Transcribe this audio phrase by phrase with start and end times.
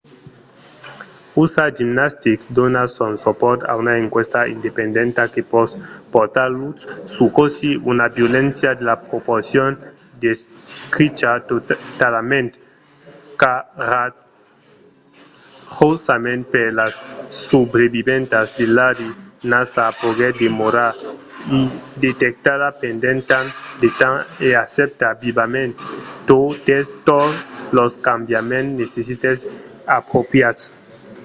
[1.43, 5.69] usa gymnastics dona son supòrt a una enquèsta independenta que pòt
[6.13, 6.81] portar lutz
[7.13, 9.71] sus cossí una violéncia de la proporcion
[10.23, 11.31] descricha
[11.99, 12.49] talament
[13.41, 16.93] coratjosament per las
[17.47, 19.09] subreviventas de larry
[19.51, 20.93] nassar poguèt demorar
[21.61, 23.47] indetectada pendent tant
[23.81, 25.71] de temps e accèpta vivament
[26.29, 26.85] totes
[27.77, 29.45] los cambiaments necites e
[29.99, 30.63] apropriats